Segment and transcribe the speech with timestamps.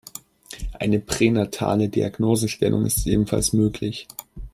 [0.79, 4.07] Eine pränatale Diagnosestellung ist ebenfalls möglich.